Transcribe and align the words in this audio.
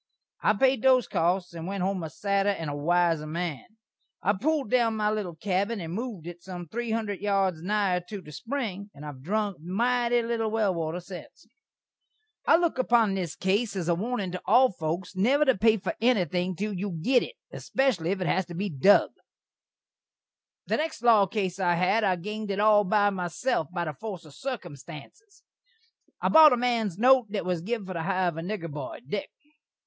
I 0.41 0.53
paid 0.53 0.81
those 0.81 1.07
costs, 1.07 1.53
and 1.53 1.67
went 1.67 1.83
home 1.83 2.01
a 2.01 2.09
sadder 2.09 2.49
and 2.49 2.71
a 2.71 2.75
wiser 2.75 3.27
man. 3.27 3.65
I 4.23 4.33
pulld 4.33 4.71
down 4.71 4.95
my 4.95 5.11
little 5.11 5.35
kabbin 5.35 5.79
and 5.79 5.95
mooved 5.95 6.25
it 6.25 6.41
sum 6.41 6.67
three 6.67 6.89
hundred 6.89 7.19
yards 7.21 7.61
nigher 7.61 8.01
the 8.19 8.31
spring, 8.31 8.89
and 8.95 9.05
I 9.05 9.09
hav 9.09 9.21
drunk 9.21 9.57
mity 9.61 10.23
little 10.27 10.49
well 10.49 10.73
water 10.73 10.99
sence. 11.01 11.45
I 12.47 12.55
look 12.57 12.79
upon 12.79 13.13
this 13.13 13.35
case 13.35 13.75
as 13.75 13.87
a 13.87 13.93
warnin' 13.93 14.31
to 14.31 14.41
all 14.45 14.71
foaks 14.71 15.15
never 15.15 15.45
to 15.45 15.55
pay 15.55 15.77
for 15.77 15.93
enything 16.01 16.55
till 16.55 16.73
you 16.73 16.97
git 17.03 17.21
it, 17.21 17.35
espeshally 17.53 18.09
if 18.09 18.21
it 18.21 18.25
has 18.27 18.47
to 18.47 18.55
be 18.55 18.71
dug. 18.71 19.11
The 20.65 20.77
next 20.77 21.03
law 21.03 21.27
case 21.27 21.59
I 21.59 21.75
had 21.75 22.03
I 22.03 22.15
ganed 22.15 22.49
it 22.49 22.59
all 22.59 22.85
by 22.85 23.11
myself, 23.11 23.67
by 23.71 23.85
the 23.85 23.93
forse 23.93 24.25
of 24.25 24.33
sirkumstanses. 24.33 25.43
I 26.19 26.29
bot 26.29 26.53
a 26.53 26.57
man's 26.57 26.97
note 26.97 27.27
that 27.29 27.45
was 27.45 27.61
giv 27.61 27.85
for 27.85 27.93
the 27.93 28.01
hire 28.01 28.29
of 28.29 28.37
a 28.37 28.41
nigger 28.41 28.71
boy, 28.71 29.01
Dik. 29.07 29.29